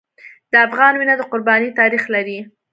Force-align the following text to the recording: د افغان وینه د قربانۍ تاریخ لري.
د 0.51 0.53
افغان 0.67 0.93
وینه 0.95 1.15
د 1.17 1.21
قربانۍ 1.31 1.69
تاریخ 1.79 2.03
لري. 2.15 2.39